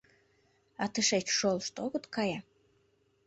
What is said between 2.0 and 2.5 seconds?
кае?